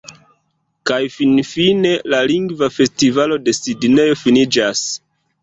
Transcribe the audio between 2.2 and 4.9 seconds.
Lingva Festivalo de Sidnejo finiĝas.